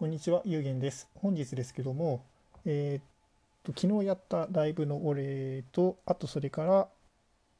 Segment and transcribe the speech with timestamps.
[0.00, 1.10] こんにちは、ゆうげんです。
[1.16, 2.24] 本日ですけども、
[2.64, 3.04] えーっ
[3.62, 6.88] と、昨日やったライブのお礼と、あとそれから、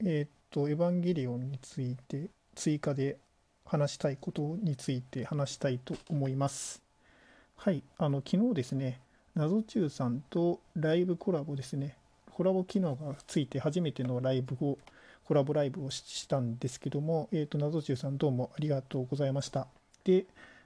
[0.02, 3.18] えーっと、エヴァンゲリオンについて追加で
[3.66, 6.80] 話したいことについて話したいと思います。
[7.56, 9.00] はい、あの、昨日ですね、
[9.34, 11.94] 謎中さんとライブコラボですね、
[12.30, 14.78] コラボ機能がついて初めてのライブを、
[15.26, 19.66] コラボライブをしたんですけども、えーっと、謎中さんどうもありがとうございました。
[20.04, 20.24] で、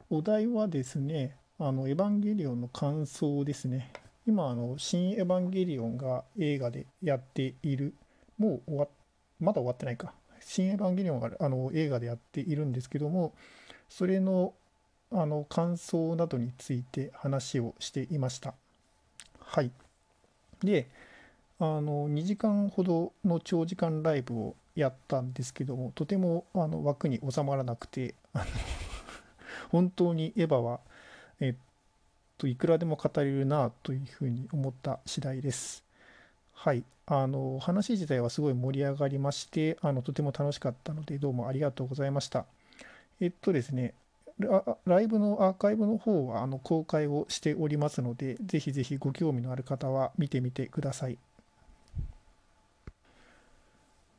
[0.09, 3.93] お題はですね、あの、エヴァンゲリオンの感想ですね。
[4.27, 7.95] 今、あの、新エヴァンゲリオンが映画でやっている、
[8.39, 8.89] もう終わっ、
[9.39, 10.15] まだ終わってないか。
[10.41, 13.35] 新エヴァンゲリオンがあの映画でやっているんですけども、
[13.89, 14.53] それの、
[15.13, 18.55] あの、感想などについて話をしていました。
[19.39, 19.71] はい。
[20.61, 20.89] で、
[21.61, 28.17] あの、2時間ほどの長時間ライブをやったんですけども、とてもあの枠に収まらなくて、
[29.71, 30.81] 本当にエヴァは、
[31.41, 31.55] えっ
[32.39, 35.85] と、いくらでも語れるなというふうに思った次第です。
[36.55, 36.85] はい。
[37.07, 42.47] あの、話自体はすごい盛り上がりまして、あの、とても楽しかったので、どうもありがとうございました。
[43.21, 43.95] えっとですね、
[44.87, 51.19] ライブのアーカイブの方はあの公開をしておりますので、ぜひぜひご興味のある方は見てみてください。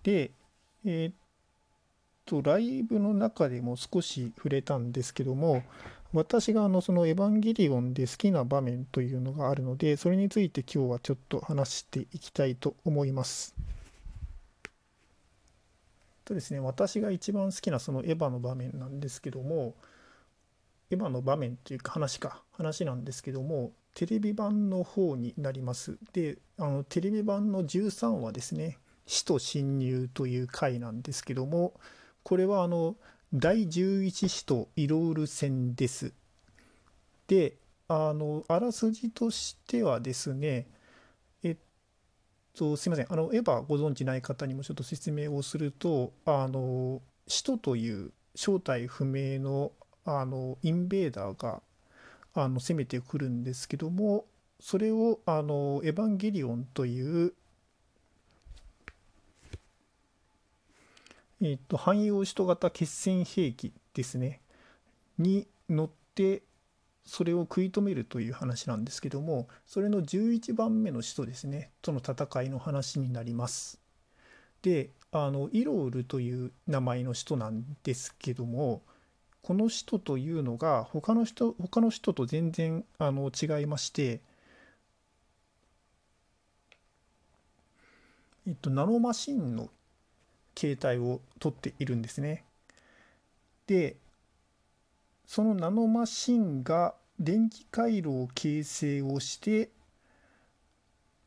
[0.04, 0.32] で、
[0.86, 1.16] えっ
[2.26, 5.64] と、ライブの中でも少し触れたんですけども、
[6.16, 13.54] 私があのそのエヴァンゲリオンで好きな場面というのがあるので、それについて今日はちょっと話していきたいと思います。
[16.24, 19.76] とですね、私が一番好きなそのエヴァの場面なんですけども、
[20.90, 25.98] エヴァの場面というか話か、話なんですけども、テレビ版の方になります。
[26.14, 31.74] で、あのテレビ版の13話ですね、死と侵入という回なんですけども、
[32.24, 32.96] これはあの
[33.38, 36.14] 第11使徒イロール戦です。
[37.28, 37.58] で、
[37.90, 40.68] あの、あらすじとしてはですね、
[41.44, 41.58] えっ
[42.56, 49.74] と、すいません、あの、エヴァご存知ない方にもちょっと説明をすると、あの、使徒という正体不明の、
[50.06, 51.62] あの、インベーダーが、
[52.36, 54.28] あの、攻めてくるんですけども、
[54.62, 57.34] それを、あの、エヴァンゲリオンという、
[61.48, 64.42] えっと、汎用使徒型決戦兵器ですね、
[65.20, 66.42] に乗って、
[67.06, 73.80] それを食い止めるという話なんですけども、それの11番目の使徒ですね、との戦いの話になります。
[74.64, 78.82] で、あの、イロールという名前の使徒なんですけども、
[79.44, 84.20] この使徒というのが他の人、他の人と全然あの違いまして、
[88.48, 89.70] えっと、ナノマシンの
[90.56, 92.44] 形態をとっているんですね。
[93.68, 93.98] で、
[95.26, 99.70] そのナノマシンが電気回路を形成をして、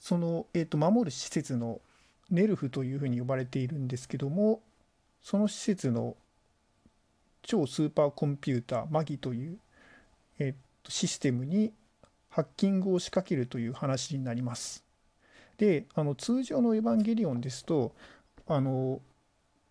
[0.01, 1.81] その、えっと、守る施設の
[2.31, 4.61] ネルフというふうに呼ばれているんですけども、
[5.23, 6.17] その施設の
[7.43, 9.59] 超スーパーコンピューターマギという、
[10.39, 11.73] えっと、システムに
[12.29, 14.85] ハッキングを仕掛けるという話になります。
[15.57, 17.95] で、あの通常のエヴァンゲリオンですと、
[18.47, 19.01] あの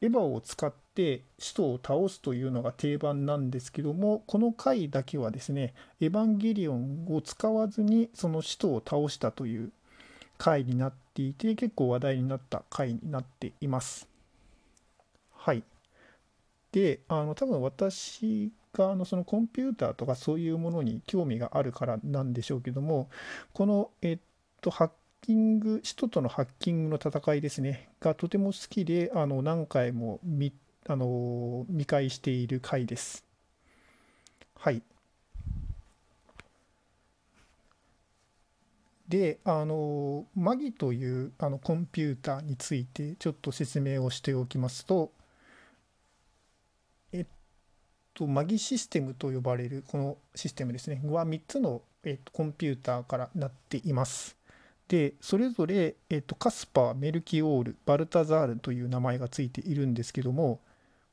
[0.02, 9.72] エヴァを使って使徒を倒すというのが定番なんですけども、この回だけはですね、エヴァンゲリオンを使わずにその使徒を倒したという
[10.38, 14.08] 回になっていて、結構話題になった回になっています。
[15.34, 15.64] はい。
[16.72, 23.10] で、あの多分私があのそのコンピューターとかそういうものに興味があるからなんでしょうけども、
[23.54, 24.20] この、えっ
[24.62, 24.92] と、ハッ
[25.28, 30.54] キング、使徒とのハッキングの戦いですね、がとても好きで、あの何回も見
[30.88, 33.26] あの見返している回です。
[34.56, 34.82] はい。
[39.10, 45.12] で、あの、マギというあのコンピューターについてちょっと説明をしておきますと、
[47.12, 47.26] えっ
[48.14, 54.37] と、マギシステムと呼ばれるこのシステムですね、は3つの、えっと、コンピューターからなっています。
[54.88, 60.62] で、それぞれ、えっと、カスパー、メルキオール、バルタザールという名前がついているんですけども、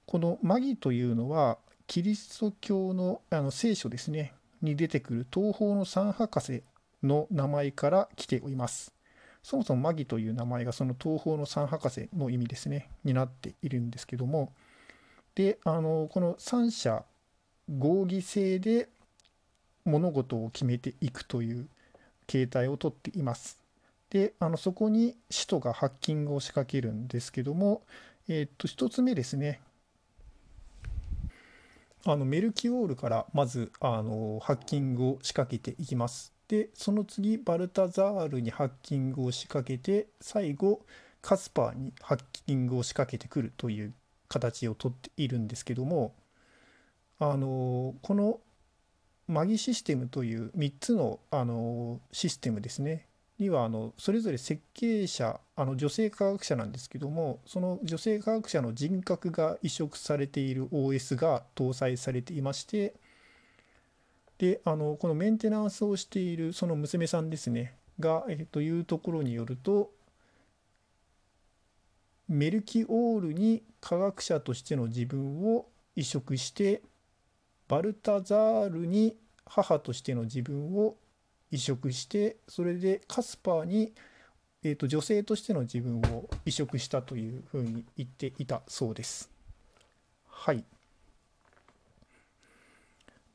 [0.07, 4.33] このマギというのは、キリスト教のあの聖書ですね、
[4.63, 6.63] に出てくる東方の三博士
[7.03, 8.93] の名前から来ております。
[9.43, 14.53] そもそもマギという名前がその東方の三博士の意味ですね、になっているんですけども、
[15.35, 17.05] で、あの、この三者
[17.69, 18.89] 合議制で
[19.85, 21.69] 物事を決めていくという
[22.27, 23.64] 形態をとっています。
[24.15, 27.83] で、あのそこに使徒がハッキングを仕掛けるんですけども、
[28.29, 29.61] えっと、一つ目ですね。
[32.07, 36.33] あのメルキオールからまずあのハッキングを仕掛けていきます。
[36.47, 40.87] でその次バルタザールにハッキングを仕掛けて最後
[41.21, 43.95] カスパーにハッキングを仕掛けてくるという
[44.29, 46.15] 形をとっているんですけども
[47.19, 48.39] あのこの
[49.27, 53.09] マギシステムという3つのあのシステムですね
[53.39, 62.95] にはあのそれぞれ設計者あの女性科学者なんですけどもその女性科学者の人格が移植されている OS が搭載されていまして
[64.39, 69.91] であのこのメンテナンスをしているその娘さんですねが、えというところによると
[72.29, 76.83] メルキオールに科学者としての自分を移植して
[77.69, 79.17] バルタザールに
[79.47, 80.97] 母としての自分を
[81.55, 83.93] 移植してそれでカスパーに、
[84.65, 89.31] えーと、女性としての自分を移植したというふうに言っていたそうです。
[90.29, 90.65] はい。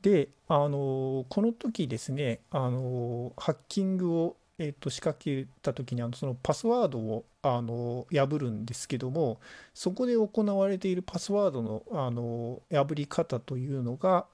[0.02, 9.40] で、あのこの時ですね、あのハッキングをえー、と仕掛けた時にあのそのパスワードをあの破るんですけども
[9.72, 14.26] そこで行われているパスワードのあの破り方というのが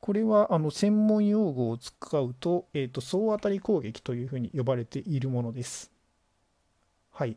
[0.00, 5.90] これはあの専門用語を使うと,、えー、と総当たり攻撃というふうに呼ばれているものです。
[7.12, 7.36] はい。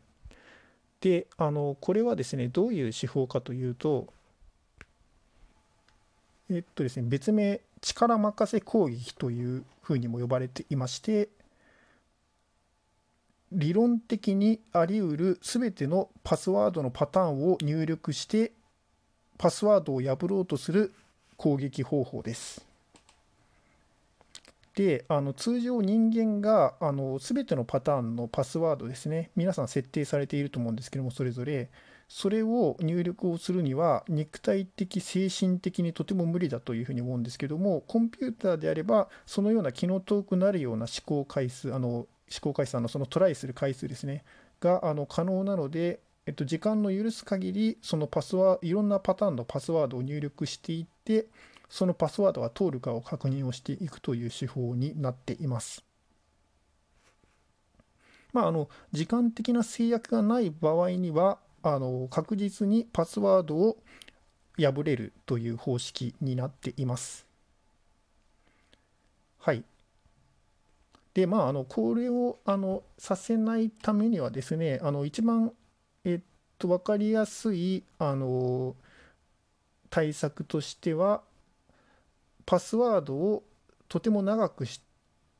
[1.00, 4.06] であのこれはですねどういう手法かというと
[6.50, 11.28] えっとですね別名力任せ攻撃というふうにも呼ばれていまして
[13.52, 18.52] 理論的にあり得る全てのパスワードのパターンを入力して
[19.36, 20.92] パスワードを破ろうとする
[21.36, 22.66] 攻撃方法です。
[24.74, 31.70] であの通常人間があの全てのパターンのパスワードですね皆さん設定されていると思うんですけどもそれぞれ
[32.08, 44.24] それを入力をするには肉体的精神的にとても無理だというふうに思うんですけどもコンピューターであればそのような気の遠くなるような思考回数あの試行回数のそのトライする回数ですね
[44.60, 50.93] があの可能なので、えっと、時間の許す限りそのパスワーいろんなパターンのパスワードを入力していって
[51.68, 55.84] そのパスワードが通るかを確認をしていくという手法になっています。
[58.32, 63.76] まあ、あの時間的な制約がない場合にはあの確実にパスワードを
[64.58, 67.26] 破れるという方式になっています。
[69.38, 69.64] はい。
[71.14, 75.52] でまああのこれをあのさせないためにはですねあの一番
[76.04, 76.20] えっ
[76.58, 78.74] と分かりやすいあの
[79.94, 81.22] 対策としては
[82.46, 83.44] パスワードを
[83.88, 84.80] とても長くし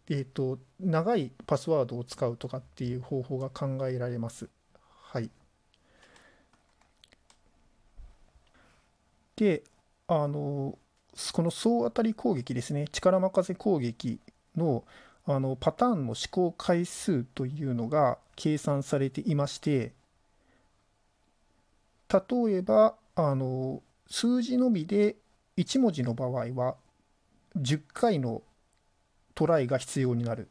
[0.08, 4.48] えっと長いパスワードを使うとかっていう方法が考えられます。
[5.10, 5.28] はい。
[9.34, 9.64] で
[10.06, 10.78] あの
[11.32, 14.20] この総当たり攻撃ですね力任せ攻撃
[14.56, 14.84] の
[15.26, 19.94] あのパターンの試行回数というのが計算されていまして
[22.08, 22.20] 例
[22.52, 23.82] えばあの
[24.14, 25.16] 数字のみで
[25.56, 26.76] 1文字の場合は
[27.58, 28.42] 10回の
[29.34, 30.48] トライが必要になる。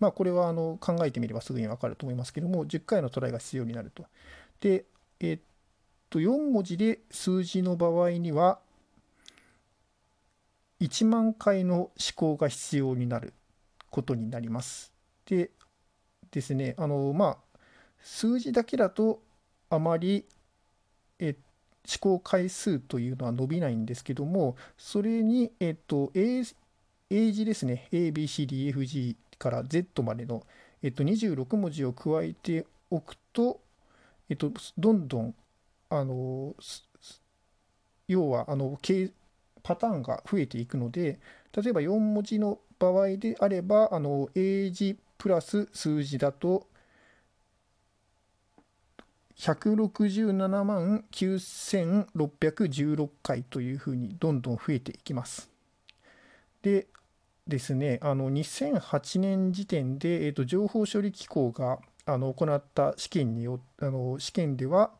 [0.00, 4.04] まあこれはあの考えてみればすぐにわかると思いますけども10回のトライが必要になると。
[4.60, 4.84] で、
[5.20, 5.38] えっ
[6.10, 8.58] と4文字で数字の場合には
[10.80, 13.32] 1万回の思考が必要になる
[13.90, 14.92] ことになります。
[15.26, 15.52] で
[16.32, 17.58] ですね、あのまあ、
[18.00, 19.22] 数字だけだと
[19.70, 20.26] あまり
[21.20, 21.36] えっ
[21.86, 26.42] 思考回数というのは伸びないんですけども、それに、えっと、英
[27.10, 30.44] 英字ですね、ABCDFG から Z までの、
[30.82, 33.60] えっと、26文字を加えておくと、
[34.28, 35.34] えっと、どんどん、
[35.90, 36.54] あの、
[38.08, 38.78] 要は、あの、
[39.62, 41.18] パターンが増えていくので、
[41.52, 46.66] 例えば4文字の場合であれば、あの、英字プラス数字だと、
[49.36, 55.50] 167万9616回というふうにどんどん増えていきます。
[56.62, 56.86] で
[57.46, 64.92] ですね、あの2008年時点で、えーと、情報処理機構があの行った試験によあの試験では、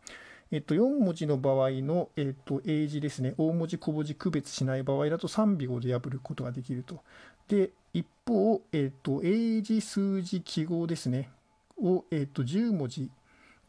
[0.50, 7.00] えっと、4文字の場合の、えっと、英字ですね、大文字、小文字区別しない場合だと3秒で破ることができると。
[7.48, 11.30] で、一方、えっと、英字、数字、記号ですね、
[11.78, 13.10] を、えっと、10文字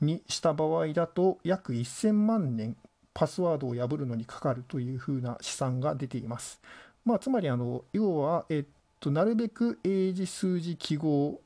[0.05, 2.77] にした場合だと、約1000万年
[3.13, 6.62] パスワードを破るのにかかるというふうな試算が出ています。
[7.05, 8.65] まあ、つまりあの、要は、えっ
[9.00, 11.39] と、なるべく英字、数字、記号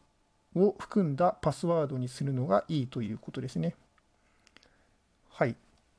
[0.55, 3.75] を含んだパスワードにするのがいいということですね。
[5.29, 5.55] はい。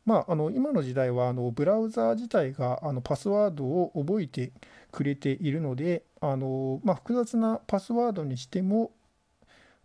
[0.07, 4.51] まあ、あの今の時代はあのブラウザー自体があのパスワードを覚えて
[4.91, 8.91] くれているので、あのまあ、複雑なパスワードにしても、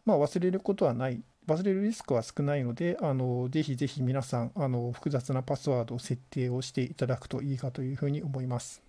[0.06, 8.82] まあ、忘れることはない、忘れるリスクは少ないので、あのぜひぜひ皆さんあの、複雑なパスワードを設定をしていただくといいかというふうに思います。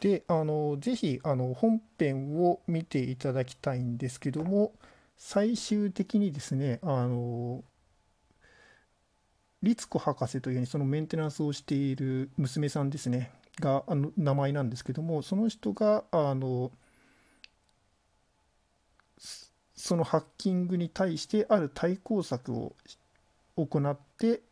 [0.00, 4.72] で、あのぜひあの本編を見ていただきたいんですけども、
[5.16, 7.62] 最終的にですね、あの
[9.62, 13.30] 律子博士というそのメンテナンスをしている娘さんですね
[13.60, 16.70] があの名前なんですけどもその人があの
[19.80, 22.74] そのハッキングに対してある対抗策を
[23.56, 24.42] 行って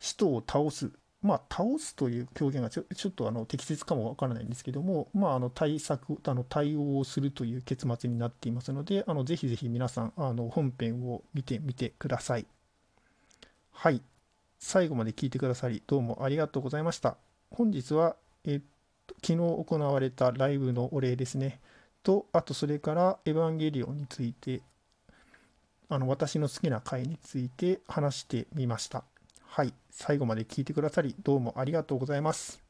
[0.00, 0.90] 人を倒す
[1.22, 12.46] まあ倒すという表現がちょちょっとあの適切かもわからないんですけどもまああの対策あの対応をするという結末になっていますのであのぜひぜひ皆さんあの本編を見てみてください。
[13.70, 14.02] はい
[14.58, 17.16] 最後まで聞いてくださりどうもありがとうございました。
[17.52, 18.60] 本日はえっ
[19.06, 21.60] と昨日行われたライブのお礼ですね。
[22.02, 24.62] と、あとそれからエヴァンゲリオンについて、
[25.88, 29.04] あの私の好きな回について話してみました。
[29.44, 32.62] はい、最後まで聞いてくださりどうもありがとうございます。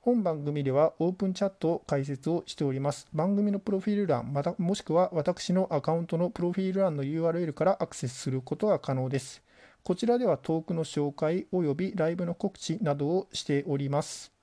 [0.00, 3.08] 本番組ではオープンチャットを解説をしております。
[3.12, 9.42] 番組のプロフィール欄、またもしくは私のアカウントのプロフィール欄の URL からアクセスすることが可能です。
[9.82, 14.35] こちらではトークの紹介及びライブの告知などをしております。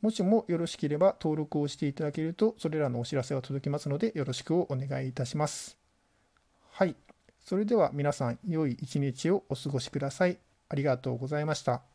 [0.00, 5.76] もしもよろしければ登録をしていただけると、それらのお知らせが届きますので、よろしくお願いいたします。
[6.70, 6.96] はい。
[7.42, 10.38] それでは皆さん、良い一日をお過ごしください。
[10.68, 11.89] ありがとうございました。